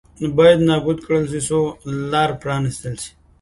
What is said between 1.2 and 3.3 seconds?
شي څو لار پرانېستل شي.